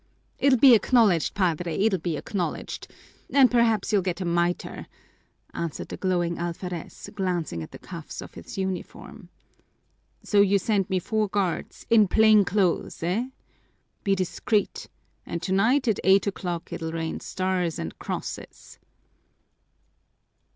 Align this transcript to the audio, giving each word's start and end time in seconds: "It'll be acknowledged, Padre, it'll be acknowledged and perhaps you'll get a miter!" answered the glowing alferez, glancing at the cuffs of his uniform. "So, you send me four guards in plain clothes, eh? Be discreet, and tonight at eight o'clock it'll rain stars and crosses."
"It'll 0.39 0.57
be 0.57 0.73
acknowledged, 0.73 1.35
Padre, 1.35 1.77
it'll 1.77 1.99
be 1.99 2.17
acknowledged 2.17 2.91
and 3.29 3.51
perhaps 3.51 3.93
you'll 3.93 4.01
get 4.01 4.19
a 4.19 4.25
miter!" 4.25 4.87
answered 5.53 5.89
the 5.89 5.95
glowing 5.97 6.39
alferez, 6.39 7.07
glancing 7.13 7.61
at 7.61 7.69
the 7.69 7.77
cuffs 7.77 8.19
of 8.19 8.33
his 8.33 8.57
uniform. 8.57 9.29
"So, 10.23 10.41
you 10.41 10.57
send 10.57 10.89
me 10.89 10.97
four 10.97 11.27
guards 11.29 11.85
in 11.87 12.07
plain 12.07 12.45
clothes, 12.45 13.03
eh? 13.03 13.27
Be 14.03 14.15
discreet, 14.15 14.89
and 15.23 15.39
tonight 15.39 15.87
at 15.87 15.99
eight 16.03 16.25
o'clock 16.25 16.73
it'll 16.73 16.91
rain 16.93 17.19
stars 17.19 17.77
and 17.77 17.99
crosses." 17.99 18.79